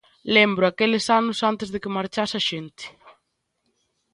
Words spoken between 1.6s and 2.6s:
de que marchase a